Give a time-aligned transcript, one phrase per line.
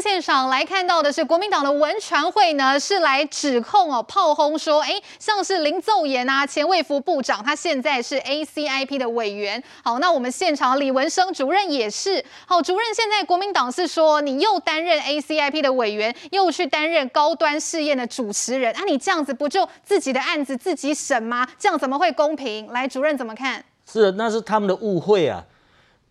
[0.00, 9.62] 现场来看到的是国民党的文传会呢，是来指控哦，炮轰说，哎，像是林奏延啊，前卫福部长，他现在是 ACIP 的委员。
[9.82, 12.24] 好，那我们现场李文生主任也是。
[12.46, 21.46] 好，主任现在国民党是说，你又担任 ACIP 的委员，又去担任高端试验的主持人，啊，你这样子不就自己的案子自己审吗？
[21.58, 22.66] 这样怎么会公平？
[22.68, 23.64] 来，主任怎么看？
[23.90, 25.44] 是，那是他们的误会啊，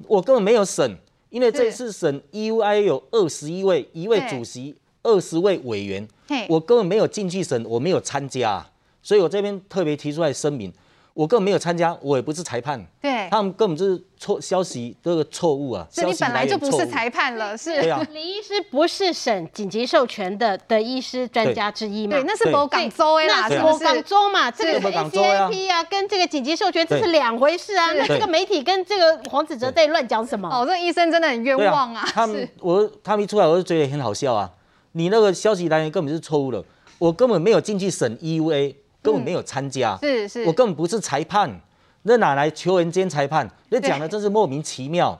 [0.07, 0.97] 我根本没有审。
[1.35, 4.73] 因为这次审 EUI 有二十一位，一位主席，
[5.03, 6.07] 二十位委员，
[6.47, 8.65] 我根本没有进去审，我没有参加，
[9.03, 10.71] 所以我这边特别提出来声明。
[11.15, 12.85] 我根本没有参加，我也不是裁判。
[13.01, 15.87] 对，他们根本就是错消息，这个错误啊！
[15.89, 17.81] 这你本来就不是裁判了，是？
[17.81, 18.05] 对啊。
[18.11, 22.17] 李医师不是审紧急授权的的医师专家之一嘛？
[22.17, 24.51] 对，那是某港州哎，那是某港州嘛？
[24.51, 27.93] 这个 ACIP 啊，跟这个紧急授权这是两回事啊。
[27.93, 30.49] 那这个媒体跟这个黄子哲在乱讲什么？
[30.49, 32.05] 哦，这医生真的很冤枉啊！
[32.11, 34.51] 他们我他们一出来，我就觉得很好笑啊！
[34.91, 36.61] 你那个消息来源根本是错误的，
[36.97, 38.75] 我根本没有进去审 EUA。
[39.05, 41.61] 根本没有参加，是是，我根本不是裁判，
[42.01, 43.47] 那哪来球员兼裁判？
[43.69, 45.19] 那讲的真是莫名其妙。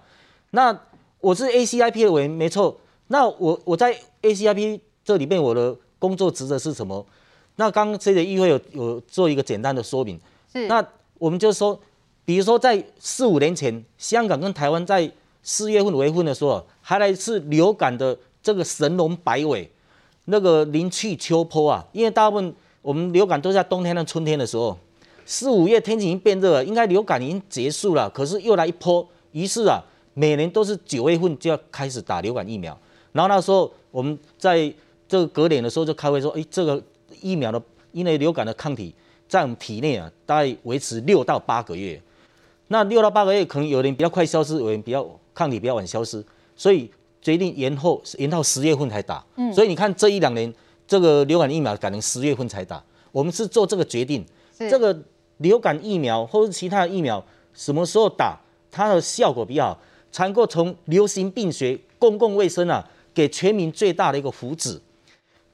[0.52, 0.76] 那
[1.20, 2.76] 我是 ACIP 的委员，没错。
[3.08, 7.06] 那我我在 ACIP 这里面，我的工作职责是什么？
[7.58, 10.20] 那刚刚这个议会有有做一个简单的说明。
[10.52, 10.68] 是。
[10.68, 10.84] 那
[11.20, 11.80] 我们就说，
[12.26, 15.10] 比如说在四五年前，香港跟台湾在
[15.44, 19.72] 四月份五月份的时候，还来是流感的这个神龙摆尾，
[20.26, 22.54] 那个临去秋坡啊，因为大部分。
[22.86, 24.78] 我们流感都在冬天和春天的时候，
[25.26, 29.82] 四五月天气已经变热了，应该流感已经结束了，可是又来一波，于是啊，
[30.14, 32.78] 每年都是九月份就要开始打流感疫苗，
[33.12, 34.72] 然后那时候我们在
[35.08, 36.80] 这个隔年的时候就开会说，哎，这个
[37.22, 37.60] 疫苗的
[37.92, 38.94] 因为流感的抗体
[39.28, 42.00] 在我们体内啊，大概维持六到八个月，
[42.68, 46.24] 那六到八个月可能有人比较快消失，有人比较抗体比较晚消失，
[46.56, 50.54] 所以决定延后延到十月份才打，嗯，所以你看这一两年。
[50.88, 54.26] 这个流感疫苗改成十月份才打，我们是做这个决定。
[54.58, 54.98] 这个
[55.38, 57.24] 流感疫苗或者其他的疫苗
[57.54, 58.40] 什么时候打，
[58.72, 59.80] 它的效果比较好，
[60.12, 64.80] 才能够从流行病学、公共卫生啊，给全民最大的一个福祉。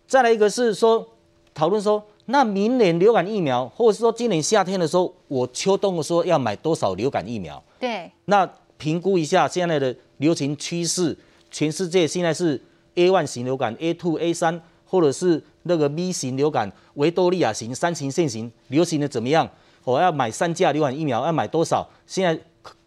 [0.07, 1.07] 再来一个是说，
[1.53, 7.63] 讨论说，那明年流感疫苗，或者是说今年夏天的时候，我秋冬的时候要买多少流感疫苗？
[7.79, 8.47] 对，那
[8.78, 11.17] 评估一下现在的流行趋势，
[11.50, 12.61] 全世界现在是
[12.95, 14.59] A one 型流感、A2、A3。
[14.91, 19.50] 或者是那个 B 型流感、维多利亚型、三型、线型流行的怎么样？
[19.85, 21.88] 我要买三价流感疫苗，要买多少？
[22.06, 22.38] 现在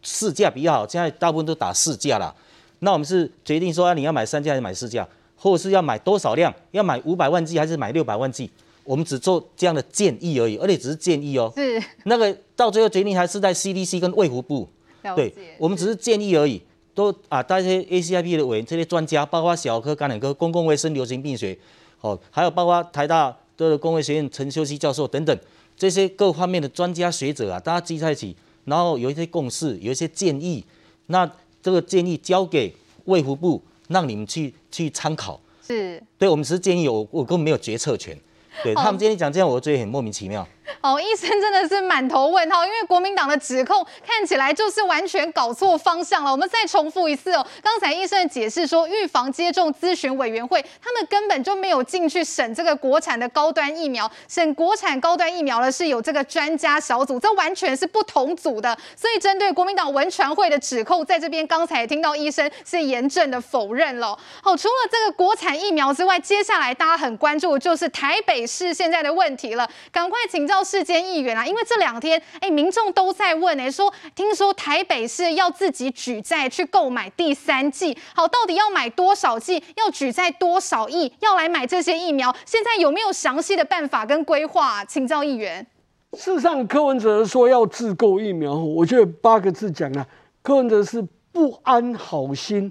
[0.03, 2.35] 四价比较好，现在大部分都打四价了。
[2.81, 6.55] 那我们是决定说，你要买三价还是买四价，或者是要买多少量？
[6.73, 8.51] 要买五百万剂还是买六百万剂？
[8.85, 11.51] 我们只做这样的建议而已，而且只是建议哦。
[11.57, 14.69] 是那个到最后决定还是在 CDC 跟卫福部。
[15.17, 16.61] 对，我们只是建议而已。
[16.95, 21.59] 都啊，大家 ACIP 的委员、这些专家，包括小儿科、感染科、公共卫生、流行病学。
[22.05, 25.35] 哦，还有包括台大的工卫学院陈修熙教授等等，
[25.75, 30.63] 这些各方面的专家学者啊，大家聚在一起，然后有一些共识，有一些建议，
[31.07, 31.29] 那
[31.63, 32.75] 这个建议交给
[33.07, 35.41] 卫福部，让你们去去参考。
[35.67, 38.15] 是，对，我们只是建议，我我根本没有决策权。
[38.63, 40.47] 对，他们今天讲这样，我觉得很莫名其妙。
[40.81, 46.31] 哦，医生真的是满头问号，因为国民党的指控看起来就是完全搞错方向了。
[46.31, 58.77] 我们再重复一次哦，刚才医生的解释说，预防接种咨询委员会他们根本就没有进去审这个国产的高端疫苗，审国产高端疫苗的是有这个专家小组，这完全是不同组的。
[58.97, 64.19] 所以针对国民党文传会的指控，在这边刚才听到医生是严正的否认了。
[64.43, 70.54] 好，除了这个国产疫苗之外，接下来大家很关注就是台北市现在的问题了，赶快请教。
[70.63, 79.63] 世间议员啊，因为这两天哎，民众都在问哎，说听说台北市要自己举债去购买第三剂，好，到底要买多少剂？
[79.77, 81.11] 要举债多少亿？
[81.21, 82.35] 要来买这些疫苗？
[82.45, 84.85] 现在有没有详细的办法跟规划啊？
[84.85, 85.67] 请教议员。
[86.13, 90.07] 事实上，柯文哲说要自购疫苗，我觉得八个字讲了，
[90.43, 92.71] 柯文哲是不安好心，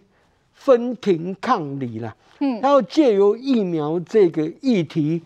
[0.53, 2.15] 分庭抗礼了。
[2.39, 5.21] 嗯，他要借由疫苗这个议题。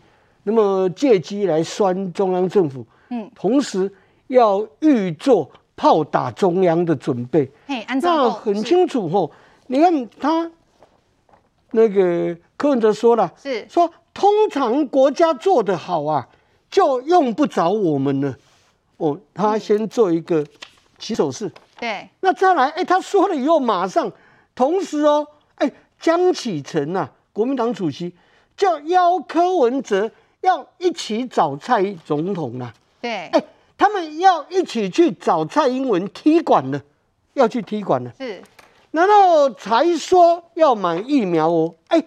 [0.49, 3.91] 那么借机来酸中央政府，嗯，同时
[4.27, 9.29] 要预做炮打中央的准备，嘿，那很清楚吼。
[9.67, 10.49] 你看他
[11.71, 16.25] 那个柯文哲说了，是说通常国家做得好啊，
[16.69, 18.33] 就用不着我们了。
[18.95, 20.45] 哦，他先做一个
[20.97, 22.07] 起手式，对。
[22.21, 24.09] 那再来，哎，他说了以后，马上
[24.55, 25.69] 同时哦，哎，
[25.99, 28.15] 江启臣呐，国民党主席
[28.55, 30.09] 就邀柯文哲。
[30.47, 33.43] 要一起找蔡总统啊，对，哎，
[33.77, 36.81] 他们要一起去找蔡英文踢馆了，
[37.33, 38.41] 要去踢馆了，是，
[38.91, 42.01] 然后才说要买疫苗哦，哎，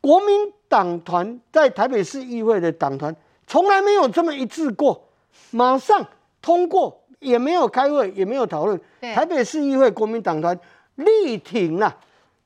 [0.00, 3.14] 国民党团在台北市议会的党团
[3.46, 5.04] 从来没有这么一致过，
[5.50, 6.02] 马上
[6.40, 8.80] 通过，也没有开会，也没有讨论。
[9.14, 10.58] 台北市议会国民党团
[10.94, 11.94] 力挺了，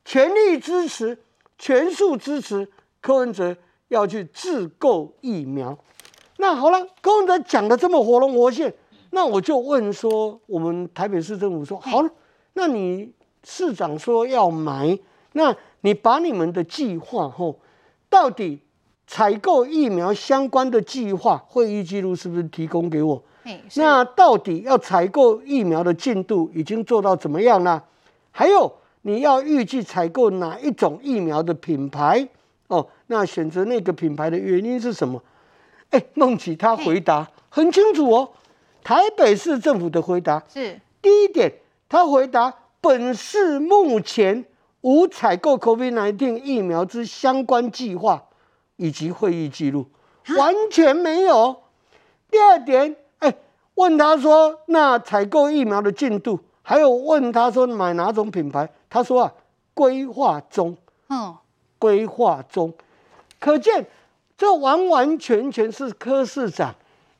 [0.04, 1.16] 全力支持，
[1.56, 2.68] 全数支持
[3.00, 3.56] 柯文哲
[3.88, 5.76] 要去自购疫苗。
[6.38, 8.72] 那好了，柯文哲讲的这么活龙活现，
[9.10, 12.10] 那我就问说，我们台北市政府说好了，
[12.52, 13.10] 那你
[13.44, 14.98] 市长说要买，
[15.32, 17.56] 那你把你们的计划吼，
[18.10, 18.60] 到底
[19.06, 23.22] 采购疫苗相关的计划会议记录是不是提供给我？
[23.76, 27.80] 那到底要采购疫苗的进度已经做到怎么样呢？
[28.32, 28.70] 还有
[29.02, 32.28] 你要预计采购哪一种疫苗的品牌？
[32.66, 35.22] 哦，那选择那个品牌的原因是什么？
[35.90, 38.30] 哎，孟琦他回答很清楚哦。
[38.82, 41.52] 台北市政府的回答是：第一点，
[41.88, 44.44] 他回答本市目前
[44.80, 48.24] 无采购 COVID-19 疫苗之相关计划
[48.76, 49.86] 以及会议记录，
[50.36, 51.62] 完全没有。
[52.30, 53.34] 第二点，哎，
[53.74, 59.32] 问他说那采购疫苗的进度，还有问他说买哪种品牌，他说啊，
[59.74, 60.76] 规划中，
[61.08, 61.36] 嗯，
[61.78, 62.72] 规划中，
[63.46, 63.86] 可见。
[64.36, 66.74] 这完完全全是柯市长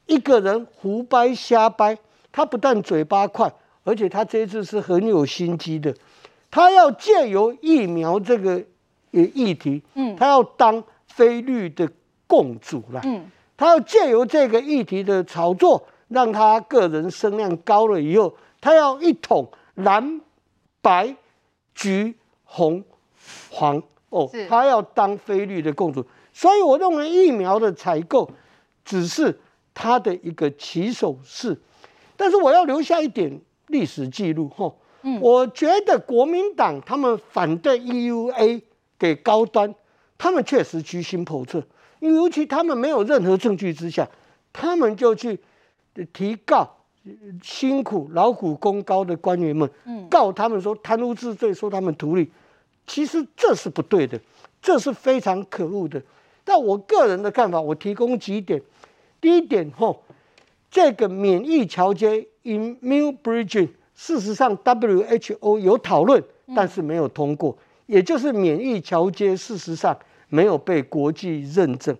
[0.04, 1.96] 一个人胡掰瞎掰，
[2.30, 3.50] 他不但嘴巴快，
[3.84, 5.94] 而且他这次是很有心机的，
[6.50, 8.62] 他要借由疫苗这个
[9.12, 11.88] 议题，嗯，他要当菲律的
[12.26, 20.20] 共主了，嗯，他要借由这个议题的炒作，让他个人声量高了以后，他要一统蓝
[20.82, 21.16] 白
[21.74, 22.14] 橘
[22.44, 22.84] 红
[23.48, 26.04] 黄哦，他要当菲律的共主。
[26.36, 28.30] 所以，我认为疫苗的采购
[28.84, 29.40] 只是
[29.72, 31.58] 它的一个起手式，
[32.14, 34.70] 但是我要留下一点历史记录哈。
[35.00, 38.60] 嗯，我觉得国民党他们反对 EUA
[38.98, 39.74] 给高端，
[40.18, 41.64] 他们确实居心叵测，
[42.00, 44.06] 因为尤其他们没有任何证据之下，
[44.52, 45.40] 他们就去
[46.12, 46.70] 提告
[47.42, 49.70] 辛苦劳苦功高的官员们，
[50.10, 52.30] 告他们说贪污治罪，说他们图利，
[52.86, 54.20] 其实这是不对的，
[54.60, 56.02] 这是非常可恶的。
[56.48, 58.62] 但我个人的看法，我提供几点。
[59.20, 60.00] 第一点，吼，
[60.70, 66.22] 这个免疫桥接 （immune bridge） 事实上 WHO 有讨论，
[66.54, 69.98] 但是没有通过，也就是免疫桥接，事实上
[70.28, 71.96] 没有被国际认证。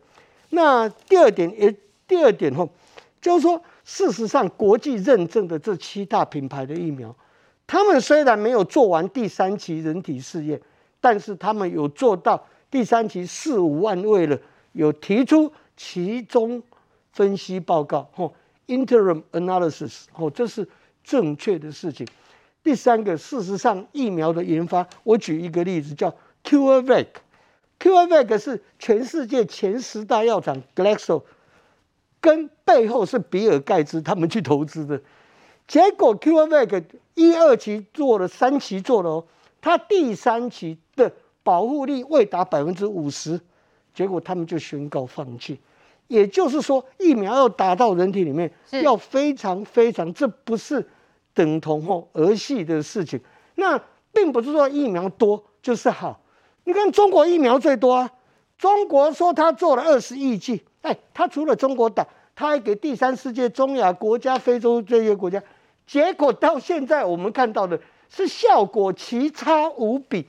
[0.50, 1.74] 那第二点，也
[2.06, 2.68] 第二点，吼，
[3.20, 7.12] 就是说，事实上国际认证的这七大品牌的疫苗，
[7.66, 10.60] 他们虽然没有做完第三期人体试验，
[11.00, 12.46] 但是他们有做到。
[12.70, 14.38] 第三期四五万位了，
[14.72, 16.62] 有提出其中
[17.12, 18.34] 分析报告，吼
[18.66, 20.68] ，interim analysis，吼，这是
[21.04, 22.06] 正确的事情。
[22.62, 31.22] 第三个，事实上疫苗的研发，我举一个例子，叫 CureVac，CureVac 是全世界前十大药厂 Glaxo
[32.20, 35.00] 跟背后是比尔盖茨他们去投资的，
[35.68, 36.84] 结果 CureVac
[37.14, 39.24] 一二期做了，三期做了哦，
[39.60, 41.12] 它第三期的。
[41.46, 43.40] 保护力未达百分之五十，
[43.94, 45.60] 结果他们就宣告放弃。
[46.08, 48.52] 也就是说，疫苗要打到人体里面，
[48.82, 50.84] 要非常非常，这不是
[51.32, 53.20] 等同哦儿戏的事情。
[53.54, 53.80] 那
[54.12, 56.20] 并不是说疫苗多就是好。
[56.64, 58.10] 你看中国疫苗最多啊，
[58.58, 65.40] 中国说他做了二十亿剂，哎，他除了中国打，他还给第三世界、中亚国家、非洲这些国家，
[65.86, 70.26] 结果到现在我们看到的是效果奇差无比。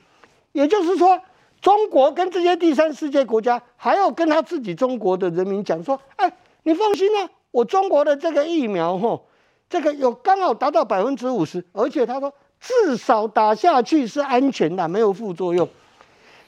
[0.58, 1.20] 也就是说，
[1.60, 6.32] 中国跟这些第三世界国家还要跟他自己中国的人民讲说：“哎，
[6.64, 9.28] 你放心啊，我中国的这个疫苗，吼，
[9.70, 15.68] 这个有刚好达到百分之五十，而且他说至少打下去是安全的，没有副作用。”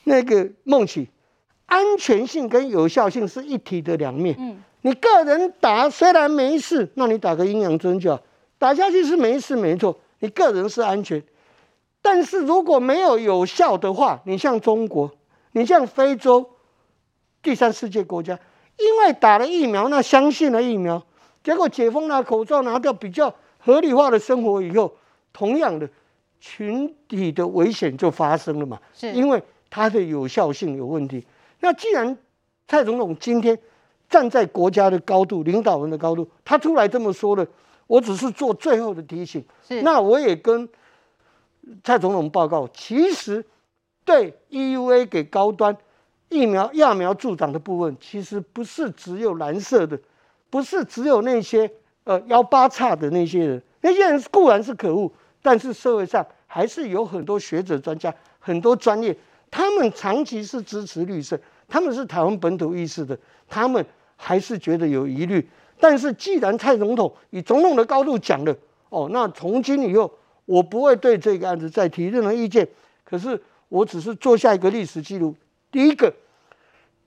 [0.02, 1.08] 那个孟琦，
[1.66, 4.34] 安全性跟有效性是一体的两面。
[4.40, 8.20] 嗯，你个人打虽然没事，那你打个阴阳针就好，
[8.58, 11.22] 打下去是没事没错，你个人是安全。
[12.02, 15.10] 但是如果没有有效的话，你像中国，
[15.52, 16.48] 你像非洲
[17.42, 18.38] 第三世界国家，
[18.78, 21.02] 因为打了疫苗，那相信了疫苗，
[21.44, 24.96] 结果解封了，口罩拿掉，比较合理化的生活以后，
[25.32, 25.86] 同样的
[26.40, 28.80] 群体的危险就发生了嘛？
[28.94, 31.26] 是，因为它的有效性有问题。
[31.60, 32.16] 那既然
[32.66, 33.58] 蔡总统今天
[34.08, 37.46] 站在国家的高度、领导人的高度，他出来这么说了，
[37.86, 39.44] 我只是做最后的提醒。
[39.68, 40.66] 是，那我也跟。
[41.84, 43.44] 蔡总统报告，其实
[44.04, 45.76] 对 EUA 给高端
[46.28, 49.98] 疫苗揠苗助长的部分，其实不是只有蓝色的，
[50.48, 51.70] 不是只有那些
[52.04, 55.10] 呃幺八叉的那些人，那些人固然是可恶，
[55.42, 59.16] 但是社会上还是有很多学者专家，很多专业
[59.50, 61.38] 他们长期是支持绿色，
[61.68, 63.84] 他们是台湾本土意识的，他们
[64.16, 65.48] 还是觉得有疑虑。
[65.78, 68.54] 但是既然蔡总统以总统的高度讲了，
[68.90, 70.12] 哦，那从今以后
[70.50, 72.66] 我不会对这个案子再提任何意见。
[73.04, 75.32] 可是我只是做下一个历史记录。
[75.70, 76.12] 第一个，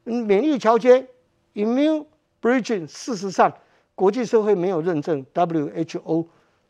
[0.06, 1.06] 免疫桥接
[1.54, 2.06] （immune
[2.42, 3.54] bridging） 事实上
[3.96, 6.26] 国际社会没有认证，WHO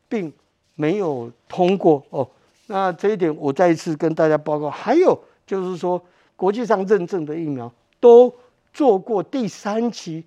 [0.09, 0.33] 并
[0.73, 2.27] 没有通过哦。
[2.65, 4.67] 那这一点我再一次跟大家报告。
[4.67, 6.03] 还有就是说，
[6.35, 8.33] 国际上认证的疫苗都
[8.73, 10.23] 做过第三期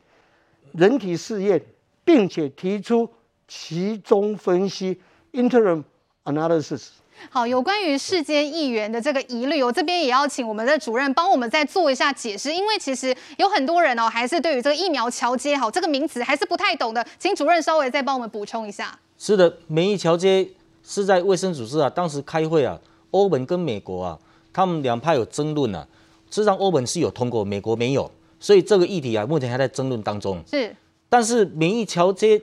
[0.71, 1.61] 人体试验，
[2.05, 3.09] 并且提出
[3.49, 5.01] 其中分析
[5.33, 5.83] （interim
[6.27, 6.89] analysis）。
[7.31, 18.99] 好，有关于世间议员的这个疑虑，我这边也要请我们的主任帮我们再做一下解释，因为其实有很多人哦，还是对于这个疫苗桥接好这个名词还是不太懂的，请主任稍微再帮我们补充一下。
[19.17, 20.49] 是的，免疫桥接。
[20.89, 22.79] 是在卫生组织啊，当时开会啊，
[23.11, 24.17] 欧盟跟美国啊，
[24.53, 25.85] 他们两派有争论啊。
[26.31, 30.41] 事实上，欧盟是有通过，美国没有，所以这个议题啊，目前还在争论当中。
[30.49, 30.77] 是，
[31.09, 32.41] 但是免疫桥接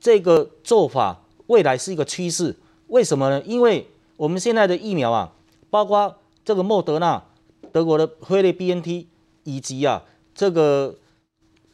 [0.00, 2.56] 这个做法，未来是一个趋势。
[2.88, 3.42] 为什么呢？
[3.44, 5.32] 因为我们现在的疫苗啊，
[5.70, 7.22] 包括这个莫德纳、
[7.72, 9.06] 德国的辉瑞 BNT
[9.44, 10.02] 以及啊
[10.34, 10.94] 这个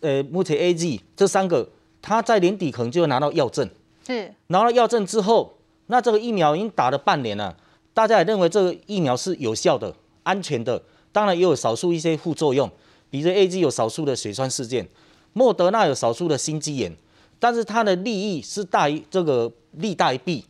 [0.01, 1.69] 呃目前 A G 这三个，
[2.01, 3.69] 它在年底可能就会拿到药证。
[4.07, 5.55] 是，拿到药证之后。
[5.93, 7.57] 那这个疫苗已经打了半年了，
[7.93, 10.81] 大家也认为这个疫苗是有效的、安全的。
[11.11, 12.71] 当然也有少数一些副作用，
[13.11, 14.89] 比如 A G 有少数的血栓事件，
[15.33, 16.97] 莫德纳有少数的心肌炎。
[17.41, 20.45] 但是它的利益是大于这个利大于弊，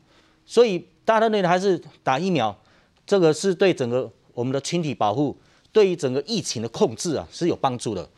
[0.51, 2.53] 所以大家认为还是打疫苗，
[3.07, 5.37] 这个是对整个我们的群体保护，
[5.71, 8.09] 对于整个疫情的控制啊是有帮助的。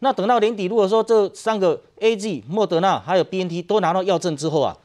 [0.00, 4.76] 那等到年底，如果说这三个 A G、莫德纳还有 BNT 都拿到药证之后啊，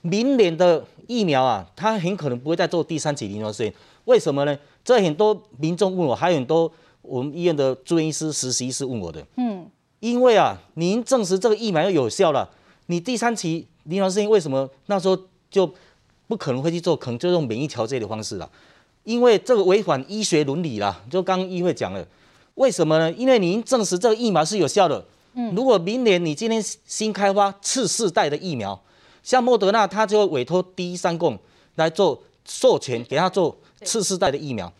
[0.00, 3.74] 明年的疫苗啊，它很可能不会再做第三期临床试验。
[4.06, 4.58] 为什么呢？
[4.82, 6.72] 这很多民众问我，还有很多
[7.02, 9.22] 我们医院的住院医师、实习医师问我的。
[9.36, 9.68] 嗯，
[10.00, 12.48] 因为啊，您证实这个疫苗要有效了，
[12.86, 15.18] 你第三期临床试验为什么那时候
[15.50, 15.70] 就
[16.26, 16.96] 不可能会去做？
[16.96, 18.50] 可能就用免疫调节的方式了，
[19.04, 21.02] 因为这个违反医学伦理了。
[21.10, 22.06] 就刚刚议会讲了，
[22.54, 23.12] 为什么呢？
[23.12, 25.04] 因为您证实这个疫苗是有效的。
[25.34, 28.80] 嗯，如果明年你今天新开发次世代的疫苗。
[29.22, 31.36] 像莫德纳，他就会委托第一三共
[31.74, 34.72] 来做授权，给他做次世代的疫苗。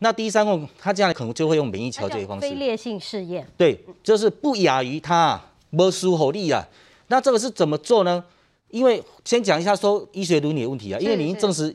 [0.00, 2.48] 那第一三共他将来可能就会用免疫调节的方式。
[2.48, 3.46] 非烈性试验。
[3.56, 5.40] 对，就是不亚于他
[5.70, 6.66] 没输火力啊。
[7.06, 8.24] 那这个是怎么做呢？
[8.72, 10.98] 因为先讲一下说医学伦理的问题啊。
[10.98, 11.72] 因为你已经证实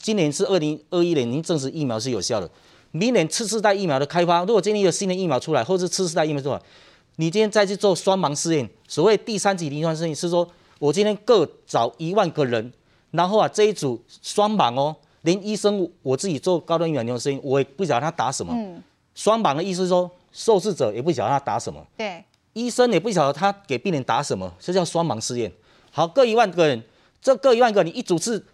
[0.00, 2.50] 今年是二零二一年，已经证实疫苗是有效的。
[2.90, 6.60] 明年次世代疫苗的开发，如果今年有新的疫苗出来，或是次世代疫苗出来，
[7.16, 10.48] 你今天再去做双盲试验，所谓第三级临床试验是说。
[10.78, 12.72] 我今天各找一万个人，
[13.12, 18.52] 然后啊这一组双盲哦，连医生我自己做高端疫苗临床试验，我也不晓得他打什么。
[18.52, 18.82] 嗯。
[19.14, 21.86] 双盲的意思是说，受试者也不晓得他打什么。
[21.96, 22.24] 对。
[22.54, 25.52] 医生也不晓得他给病人打什么，这叫双盲试验。
[25.92, 26.82] 好，各一万个人，
[27.20, 28.44] 这各一万个，你一组是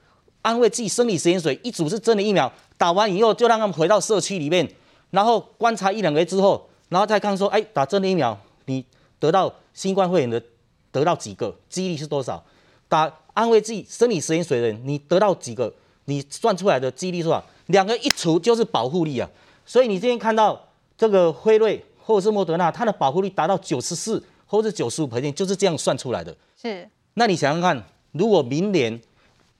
[0.43, 2.53] 安慰剂生理实验水，一组是真的疫苗。
[2.77, 4.71] 打完以后就让他们回到社区里面，
[5.13, 8.85] 然后观察一两个月之后，然后再看说，哎，打真的疫苗，你
[9.19, 10.43] 得到新冠肺炎的。
[10.91, 12.43] 得到几个几率是多少？
[12.89, 15.73] 打安慰剂、生理实验水的人，你得到几个？
[16.07, 17.45] 你算出来的几率是多少？
[17.67, 19.29] 两个一除就是保护力啊！
[19.67, 20.59] 所以你今天看到
[20.97, 26.35] 这个辉瑞或者是莫德纳，它的保护力达到九十四或者九十五%，就是这样算出来的。
[26.61, 26.89] 是。
[27.19, 29.01] 那你想想看，如果明年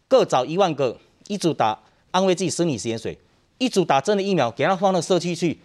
[0.07, 0.97] 各找一万个，
[1.27, 1.77] 一组打
[2.13, 3.19] 安慰剂、生理食盐水，
[3.59, 5.59] 一组打针的疫苗，给他放到社区去，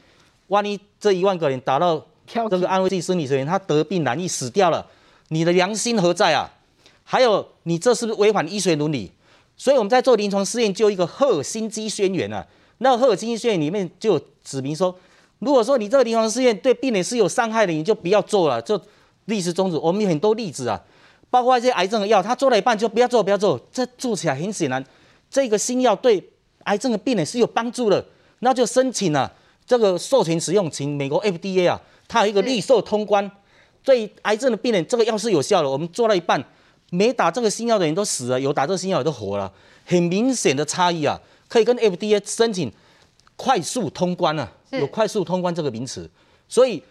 [0.47, 4.87] 万一这一万个人打到这个安慰剂、生理食盐，他得病难易死掉了。
[5.27, 6.51] 你的良心何在啊？
[7.03, 9.11] 还有，你这是不是违反医学伦理？
[9.55, 12.43] 所以我们在做临床试验，就一个赫尔辛基宣言啊。
[12.79, 14.97] 那赫尔辛基宣言里面就指明说，
[15.37, 18.81] 如果说你这个临床试验对病人是有伤害的，你就不要做了，就
[19.25, 19.77] 立时终止。
[19.77, 20.81] 我们有很多例子啊，
[21.33, 23.59] 包括一些癌症的药，他做了一半就不要做，不要做。
[23.71, 24.85] 这做起来很显然，
[25.31, 26.23] 这个新药对
[26.65, 28.05] 癌症的病人是有帮助的，
[28.41, 29.33] 那就申请了、
[29.65, 33.31] 这个授权使用，请美国 FDA 啊，它有一个绿色通关。
[33.83, 35.67] 对癌症的病人，这个药是有效的。
[35.67, 36.39] 我们做了一半，
[36.91, 39.51] 没打这个新药的人都死了，有打这个新药的都活了，
[39.85, 41.19] 很明显的差异啊！
[41.47, 42.71] 可以跟 FDA 申请
[43.35, 46.07] 快速通关啊，有快速通关这个名词。
[46.47, 46.83] 所以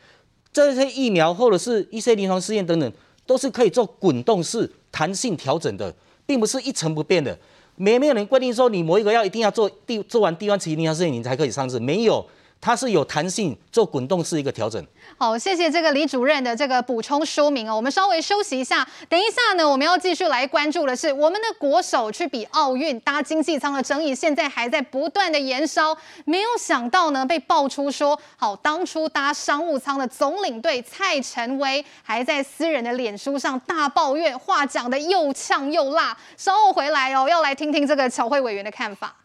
[0.53, 2.93] 这些疫苗或者是一些临床试验等等，
[3.27, 5.95] 都是可以做滚动式弹性调整的，
[6.27, 7.39] 并不是一成不变的。
[7.77, 12.25] 没没有人规定说你某一个要一定要做第做完低端期临床试验你才可以上市，没有。
[12.63, 14.83] 它是有弹性做滚动式一个调整。
[15.19, 17.75] 好，谢谢这个李主任的这个补充说明哦。
[17.75, 25.97] 我们稍微休息一下，等一下呢，我们要继续来关注的是我们的国手去比奥运搭经济舱的争议，现在还在不断的延烧。
[26.25, 36.17] 没有想到呢，被爆出说，好，当初搭商务舱的总领队蔡成威还在私人的脸书上大抱怨，话讲得又呛又辣。
[36.37, 39.17] 稍后回来哦，要来听听这个巧慧委员的看法。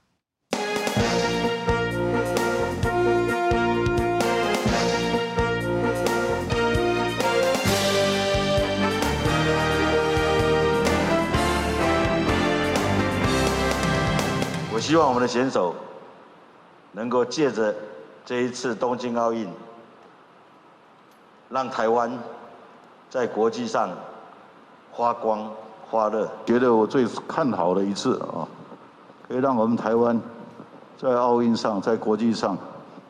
[14.87, 15.75] 希望我们的选手
[16.93, 17.75] 能够借着
[18.25, 19.45] 这一次东京奥运，
[21.49, 22.09] 让台湾
[23.09, 23.89] 在国际上
[24.95, 25.51] 发光
[25.91, 26.25] 发热。
[26.45, 28.47] 觉得我最看好的一次啊，
[29.27, 30.17] 可以让我们台湾
[30.97, 32.57] 在奥运上，在国际上。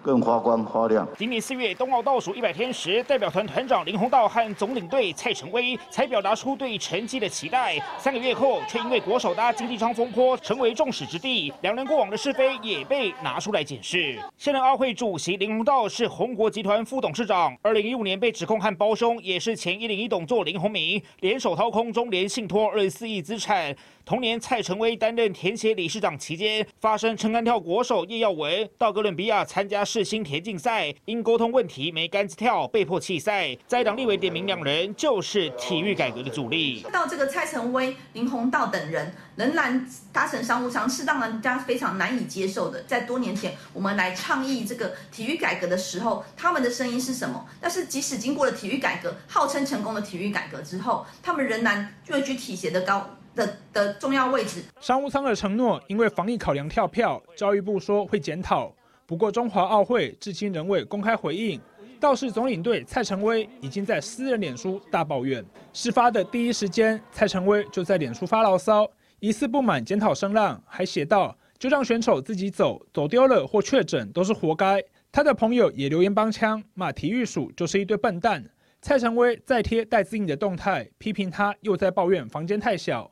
[0.07, 1.05] 更发光发亮。
[1.17, 7.77] 今年四月冬奥倒数一百天时，代表团团长林鸿道和总领队蔡成威才表达出对成绩的期待。
[7.97, 11.53] 三个月后，却因为国手搭经济舱风波，成为众矢之的。
[11.59, 14.17] 两人过往的是非也被拿出来检视。
[14.37, 23.75] 现任奥会主席林鸿道是宏国集团副董事长，二零一五年被指控和胞兄也是前一零一董座林鸿明联手掏空中联信托二十四亿资产。
[24.07, 33.53] 同年，蔡成威担任田协理事长期间，发生撑杆跳国手叶耀文到哥伦比亚参加世新田径赛，因沟通问题没杆子跳，被迫弃赛。
[33.67, 36.85] 在党立委点名两人就是体育改革的主力。
[36.89, 42.81] 到这个蔡成威、林鸿道等人仍然搭乘商务舱，是让人家非常难以接受的。
[42.83, 47.45] 在多年前，我们来倡议这个体育改革的时候，他们的声音是什么？
[47.59, 53.16] 但是即使经过了体育改革，号称成功的体育改革之后，他们仍然位居体协的高。
[53.37, 54.61] 的的重要位置。
[54.81, 58.75] 商务舱的承诺因为防疫考量跳票，教育部说会检讨。
[59.05, 61.61] 不过中华奥会至今仍未公开回应。
[61.99, 65.43] 倒是总领队蔡成威已经在私人脸书大抱怨。
[65.73, 68.87] 事发的第一时间，蔡成威就在脸书发牢骚，
[69.19, 74.79] 疑似不满检讨声浪，还写道：“就让选手自己走，走丢了或确诊都是活该。”
[75.11, 78.43] 他的朋友也留言帮腔，骂体育署就是一堆笨蛋。
[78.79, 83.09] 蔡成威再贴戴资颖的动态，批评他又在抱怨房间太小。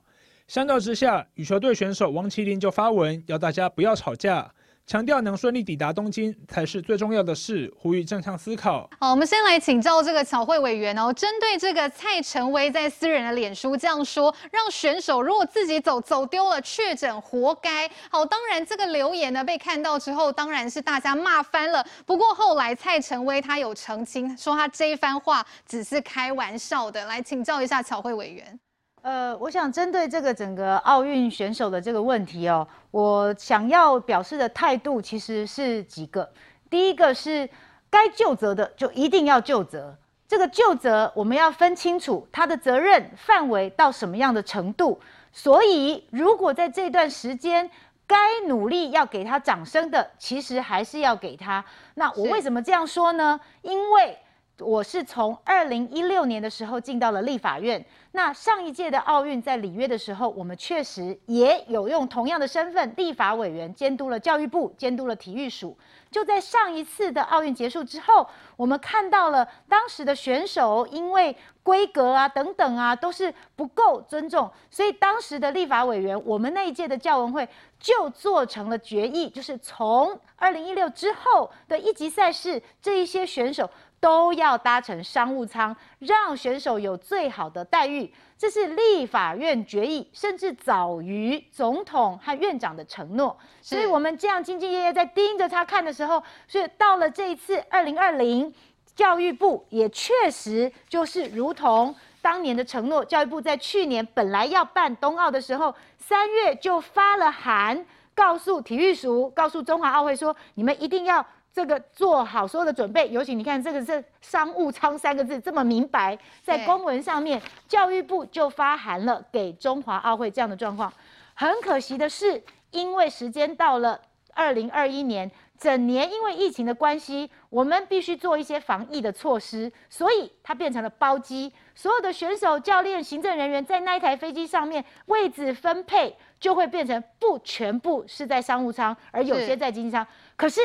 [0.47, 4.47] 相较之下，羽球队选手王麒麟就发文要大家不要吵架，
[4.85, 8.87] 强调能顺利抵达东京才是最重要的事，呼吁正向思考。
[8.99, 17.89] 好，我们先来请教这个巧慧委员哦，针对这个蔡成威在私人的脸书这样说，让选手如果自己走走丢了确诊活该。
[18.11, 21.83] 好，当然这个留言呢被看到之后，当然是大家骂翻了。
[22.05, 27.03] 不过后来蔡成威他有澄清，说他这一番话只是开玩笑的。
[27.05, 28.59] 来请教一下巧慧委员。
[29.05, 36.27] 呃，我想针对这个整个奥运选手的这个问题哦，我想要表示的态度其实是几个。
[36.71, 37.47] 第一个是
[37.87, 39.95] 该就责的就一定要就责，
[40.27, 44.99] 这个就责我们要分清楚他的责任范围到什么样的程度。
[45.31, 47.69] 所以，如果在这段时间
[48.07, 51.63] 该努力要给他掌声的，其实还是要给他。
[51.93, 53.39] 那我为什么这样说呢？
[53.61, 54.17] 因为
[54.59, 57.83] 我是从二零一六年的时候进到了立法院。
[58.13, 65.77] 那上一届的奥运在里约的时候，我们确实也有用同样的身份，立法委员监督了教育部，监督了体育署。
[66.09, 77.45] 就在上一次的奥运结束之后，我们看到了当时的选手因为规格啊等等啊都是不够尊重，所以当时的立法委员，我们那一届的教文会
[77.77, 83.69] 就做成了决议，就是从二零一六之后的一级赛事，这一些选手。
[84.05, 93.35] 都要搭乘商务舱，让选手有最好的待遇，这是立法院决议，甚至早于总统和院长的承诺。
[93.63, 98.53] 所以我们这样兢兢业业在盯着他看的时候，所以到了这一次二零二零，
[98.95, 111.25] 教育部也确实就是如同当年的承诺，教育部在去年本来要办冬奥的时候，三月就发了函，告诉体育署，告诉中华奥会说，你们一定要。
[111.55, 120.91] 这个做好所有的准备，尤其你看这个是商务舱三个字这么明白，在公文上面，教育部就发函了给中华奥会这样的状况。
[121.33, 123.97] 很可惜的是，因为时间到了
[124.33, 140.59] 二零二一年，整年因为疫情的关系，我们必须做一些防疫的措施，所以它变成了包机，所有的选手、教练、行政人员在那一台飞机上面位置分配就会变成不全部是在商务舱，而有些在经济舱，可是。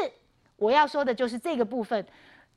[0.61, 2.07] 我要说的就是这个部分，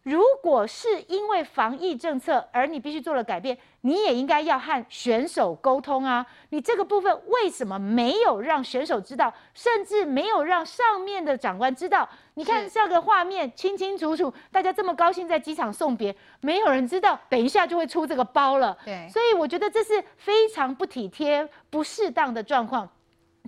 [0.03, 6.25] 如果是因为防疫政策而你必须做了改变，你也应该要和选手沟通啊。
[6.49, 12.07] 你这个部分为什么没有让选手知道，甚至没有让上面的长官知道？
[12.33, 18.77] 你看这个画面清清楚楚，大家这么高兴在机场送别，没有人知道等一下就会出这个包了。
[18.83, 22.89] 对，所以我觉得这是非常不体贴、不适当的状况。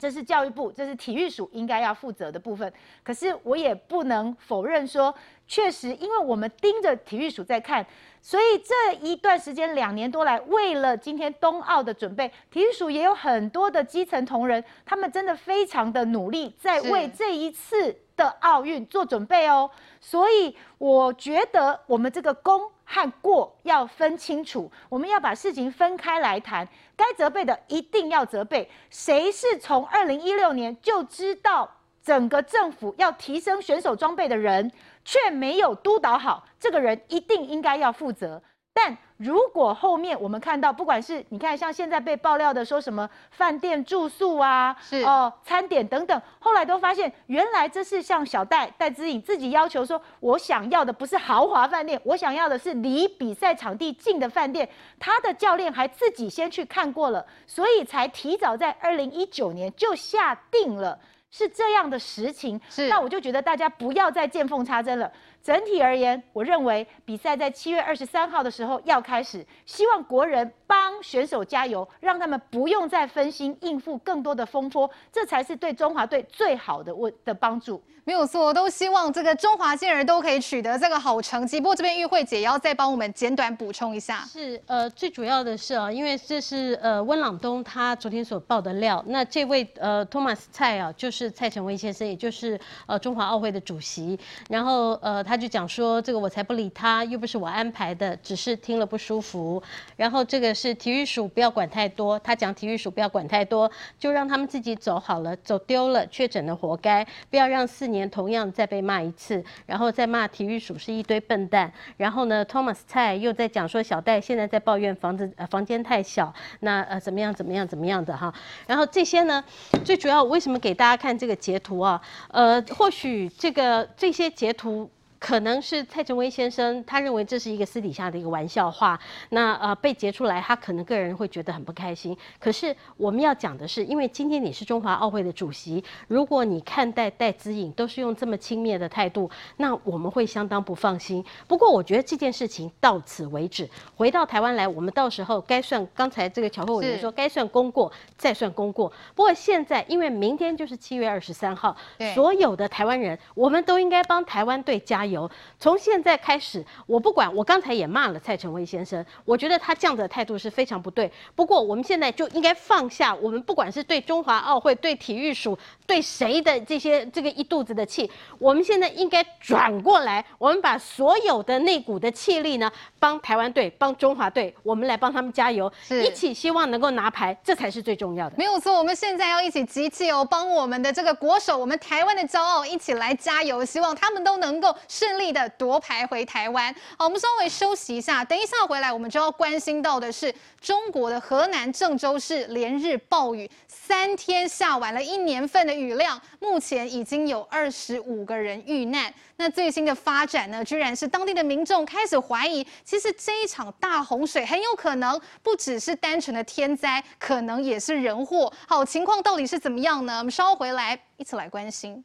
[0.01, 2.71] 这是教育部，这是体育署应该要负责的部分。
[3.01, 5.13] 可是我也不能否认说，
[5.47, 7.85] 确实，因为我们盯着体育署在看，
[8.21, 19.71] 所以这一段时间两年多来，为了今天冬奥的准备，体育署也有很多的基层同仁，他们真的非常的努力，在为这一次的奥运做准备哦。
[20.01, 26.67] 所以我觉得我们这个功和过要分清楚，我们要把事情分开来谈。
[26.95, 31.69] 该责备的一定要责备，谁是从二零一六年就知道
[32.01, 34.71] 整个政府要提升选手装备的人，
[35.03, 38.41] 却没有督导好，这个人一定应该要负责。
[38.77, 54.67] 但如果后面我们看到，不管是你看像现在被爆料的说什么饭店住宿啊，是哦、呃、餐点等等，后来都发现原来这是像小戴戴之颖自己要求说，我想要的不是豪华饭店，我想要的是离比赛场地近的饭店。
[54.99, 60.99] 他的教练还自己先去看过了，所以才提早在二零一九年就下定了，
[61.31, 62.59] 是这样的实情。
[62.69, 65.09] 是，那我就觉得大家不要再见缝插针了。
[65.45, 77.79] 整体而言，我认为比赛在七月二十三号的时候要开始，希望国人帮选手加油，让他们不用再分心应付更多的风波，这才是对中华队最好的问的帮助。
[78.07, 81.59] 没有错，我都希望这个中华健儿都可以取得这个好成绩。
[81.59, 84.23] 不过这边玉慧姐也要再帮我们简短补充一下。
[84.27, 95.34] 是，呃，最主要的是啊，因为这是呃温朗东他昨天所报的料，那这位呃托马斯蔡啊，就是蔡成威先生，也就是呃中华奥会的主席，然后呃他。
[95.35, 99.61] 他就讲说，这个我才不理他，又不是我安排的，只是听了不舒服。
[99.97, 102.17] 然后这个是体育署，不要管太多。
[102.19, 103.69] 他讲体育署不要管太多，
[103.99, 111.69] 就让他们自己走好了，走丢了确诊了活该，不要让四年同样再被骂一次，然后再骂体育署是一堆笨蛋。
[111.97, 118.33] 然后呢，Thomas 蔡又在讲说小戴现在在抱怨房子呃房间太小，那呃怎么样怎么样怎么样的哈。
[118.65, 119.43] 然后这些呢，
[119.83, 122.01] 最主要为什么给大家看这个截图啊？
[122.29, 124.89] 呃，或许这个这些截图。
[125.19, 128.99] 可能是蔡成威先生，他认为这是一个私底下的一个玩笑话，
[129.29, 132.15] 那呃被截出来，他可能个人会觉得很不开心。
[132.39, 141.23] 可是我们要讲的是，因为今天你是中华奥会的主席，如果你看待戴资颖都是用这么轻蔑的态度，那我们会相当不放心。
[141.47, 148.91] 不过我觉得这件事情到此为止，回到台湾来，我们到时候该算刚才这个乔慧委员说该算功过，再算功过。
[149.15, 151.75] 不过现在因为明天就是七月二十三号，
[152.13, 155.29] 所有的台湾人，我们都应该帮台湾队加油。
[155.59, 161.11] 从现在开始，我不管，我刚才也骂了蔡成威先生，我觉得他这样的态度是非常不对。
[161.35, 175.71] 不过我们现在就应该放下，我们不管是对中华奥会、对体育署、对谁的这些这个一肚子的气，我们现在应该转过来，我们把所有的那股的气力呢，帮台湾队、帮中华队，我们来帮他们加油，
[176.03, 178.35] 一起希望能够拿牌，这才是最重要的。
[178.37, 184.75] 没有错，我们现在要一起集气哦，帮我们的这个国手，我们台湾的骄傲，一起来加油，希望他们都能够。
[184.95, 186.73] 顺利的夺牌回台湾。
[186.97, 199.13] 好，我们稍微休息一下，等一下回来，我们就要关心到的是中国的河南郑州市连日暴雨，三天下完了一年份的雨量，目前已经有二十五个人遇难。
[199.35, 208.51] 那最新的发展呢，居然是当地的民众开始怀疑，其实这一场大洪水很有可能不只是单纯的天灾，可能也是人祸。
[208.65, 210.19] 好，情况到底是怎么样呢？
[210.19, 212.01] 我们稍回来一起来关心。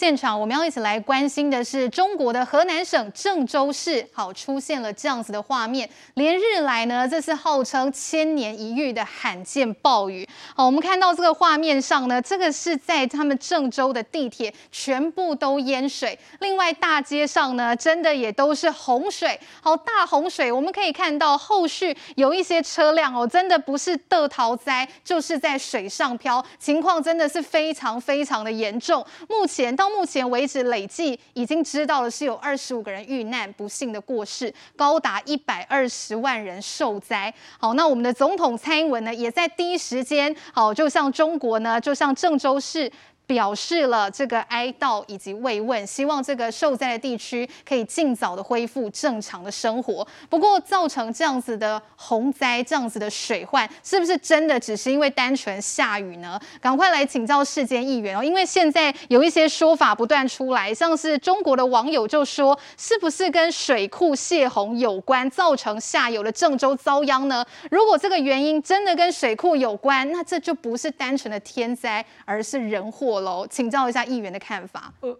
[0.00, 5.86] 现场，我们要一起来关心的是中国的河南省郑州市，好，出现了这样子的画面。
[6.14, 10.26] 连日来呢，这是号称千年一遇的罕见暴雨。
[10.56, 19.38] 好，我们看到这个画面上呢，这个是在他们郑州的地铁全部都淹水，另外大街上呢，真的也都是洪水。
[19.60, 29.04] 好，大洪水，我们可以看到后续有一些车辆哦，真的不是得逃灾，就是在水上漂，情况真的是非常非常的严重。
[29.28, 37.32] 目前到目前为止，累计已经知道了是有二十五个人遇难，不幸的过世，高达一百二十万人受灾。
[37.58, 42.90] 好，那我们的总统蔡英文呢，也在第一时间，好，就像中国呢，就像郑州市。
[43.30, 50.04] 表示了这个哀悼以及慰问，希望这个受灾的地区可以尽早的恢复正常的生活。
[50.28, 56.40] 不过，造成这样子的洪灾、这样子的水患，是不是真的只是因为单纯下雨呢？
[56.60, 67.46] 赶快来请教世间议员哦，因为现在有一些说法不断出来，像是中国的网友就说，是不是跟水库泄洪有关，造成下游的郑州遭殃呢？
[67.70, 73.46] 如果这个原因真的跟水库有关，那这就不是单纯的天灾，而是人祸喽。
[73.48, 74.92] 请教一下议员的看法。
[75.00, 75.18] 呃，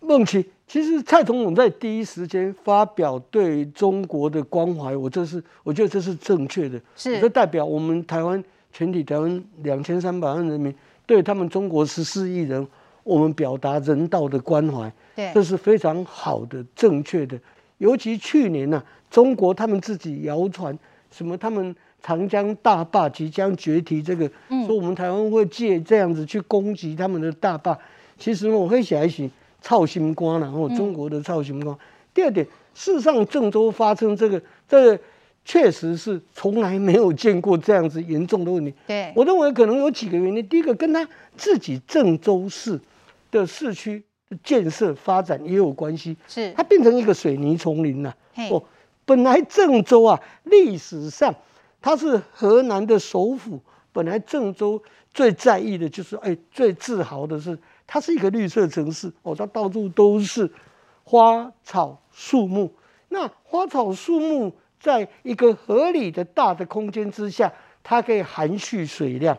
[0.00, 12.66] 孟琪，其实蔡总统在第一时间发表对中国的关怀，我这是我觉得这是正确的，是这代表我们台湾全体台湾两千三百万人民对他们中国十四亿人，
[13.02, 17.38] 我们表达人道的关怀，对，这是非常好的、正确的。
[17.78, 20.78] 尤其去年呢、啊，中国他们自己谣传
[21.10, 21.74] 什么他们。
[22.02, 24.30] 长江大坝即将决堤，这个
[24.66, 27.76] 说我们台湾会借这样子去攻击他们的大坝，
[28.18, 29.28] 其实我会写一写
[29.60, 31.76] 操心瓜，然后中国的操心瓜。
[32.14, 35.02] 第二点，事实上郑州发生这个，这个
[35.44, 38.72] 确实是从来没有见过这样子严重的问题。
[38.86, 41.06] 对，我认为可能有几个原因，第一个跟他
[41.36, 42.80] 自己郑州市
[43.30, 44.02] 的市区
[44.42, 48.16] 建设发展也有关系，是它变成一个水泥丛林了。
[48.50, 48.62] 哦，
[49.04, 51.34] 本来郑州啊历史上。
[51.80, 53.60] 它是河南的首府，
[53.92, 54.82] 本来郑州
[55.14, 60.50] 最在意的就是，哎，最自豪的是，它是一个绿色城市哦，它到处都是
[61.04, 62.72] 花草树木。
[63.08, 69.36] 那花草树木在一个合理的大的空间之下，它可以含蓄水量。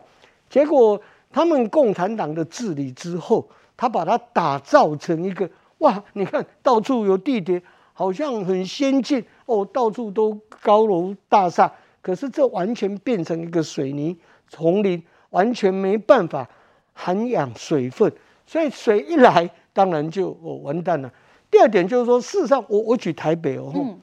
[0.48, 1.00] 结果
[1.30, 5.48] 他们共产党的治理之后，他把它打造成一个
[5.78, 11.72] 哇，你看到处有地铁，好像很先进哦，到处都高楼大厦。
[12.02, 14.16] 可是这完全变成一个水泥
[14.48, 16.48] 丛林，完全没办法
[16.94, 18.10] 涵养水分，
[18.46, 21.12] 所以水一来，当然就哦完蛋了。
[21.50, 23.98] 第二点就是说，事实上，我我举台北哦，嗯、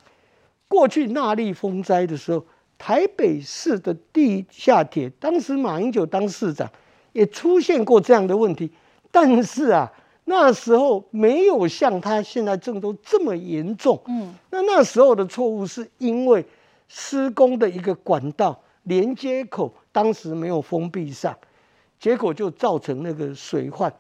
[0.68, 2.46] 过去那莉风灾的时候，
[2.78, 6.70] 台北市的地下铁，当时马英九当市长，
[7.14, 8.72] 也出现过这样的问题，
[9.12, 9.92] 但是啊，
[10.26, 14.00] 那时候没有像他现在郑州这么严重。
[14.08, 16.46] 嗯，那那时候的错误是因为。
[16.88, 21.38] 施工的一个管道连接口当时没有封闭上，
[22.00, 23.93] 结果就造成那个水患。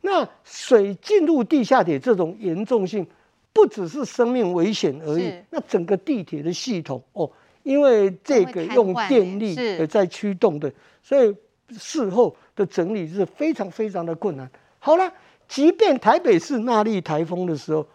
[0.00, 3.06] 那水进入地下铁这种严重性，
[3.52, 5.32] 不只是生命危险而已。
[5.50, 7.30] 那整个地铁的系统哦，
[7.62, 9.54] 因为这个用电力
[9.86, 11.32] 在驱动的，所以
[11.70, 14.50] 事后的整理是非常非常的困难。
[14.80, 15.12] 好了，
[15.46, 17.86] 即便台北市纳莉台风的时候。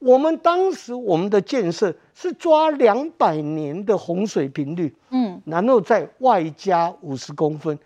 [0.00, 7.78] 我们当时我们的建设是抓两百年的洪水频率，嗯，然后再外加五十公分，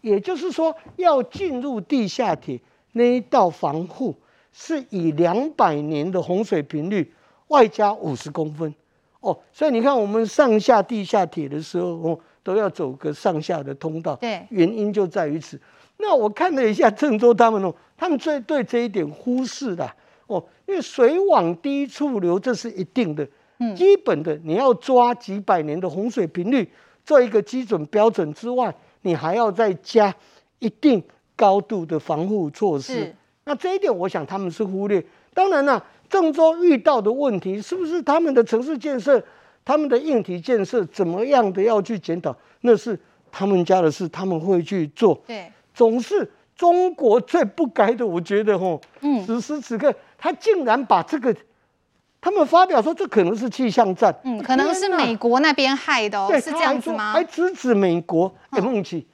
[0.00, 2.58] 也就是说要进入地下铁
[2.92, 4.14] 那一道防护
[4.50, 7.12] 是以两百年的洪水频率
[7.48, 8.74] 外加五十公分，
[9.20, 15.60] 哦，所以你看我们上下地下铁的时候哦都要走个上下的通道，对，原因就在于此。
[15.98, 19.94] 那我看了一下郑州他们哦，他们最对这一点忽视了。
[20.28, 23.26] 哦，因为水往低处流，这是一定的，
[23.76, 26.70] 基本的，你要抓几百年的洪水频率
[27.04, 30.14] 做一个基准标准之外，你还要再加
[30.60, 31.02] 一定
[31.34, 33.14] 高度的防护措施。
[33.44, 35.02] 那这一点，我想他们是忽略。
[35.32, 39.22] 当然了，郑州遇到的问题是不是他们的城市建设、
[39.64, 42.98] 他们的硬体建设怎么样的要去检讨，那是
[43.32, 45.18] 他们家的事，他们会去做。
[45.26, 49.94] 对，总是中国最不该的，我觉得吼，嗯，此时此刻。
[50.18, 51.32] 他竟然把这个，
[52.20, 57.12] 他们发表说这可能是气象站，嗯，可能是美国那边害的哦，对，是这样子吗？
[57.12, 59.06] 还直指美国，哎，孟琦，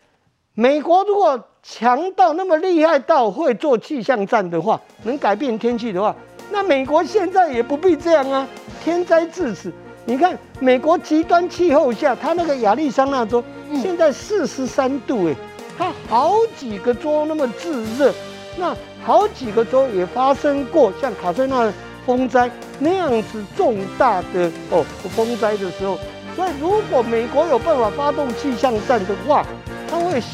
[0.54, 6.16] 美国如果强到那么厉害到会做气象站的话，能改变天气的话，
[6.50, 8.48] 那美国现在也不必这样啊，
[8.82, 9.70] 天灾至此，
[10.06, 15.34] 你看美国极端气候下，它那个亚利桑那州现在四十三度，哎，
[15.76, 18.10] 它好几个州那么炙热，
[18.56, 18.74] 那。
[19.04, 21.70] 好几个州也发生过像卡塞纳
[22.06, 25.98] 风灾那样子重大的哦风灾的时候，
[26.34, 29.44] 所以如果美国有办法发动气象站的话，
[29.90, 30.32] 他会先。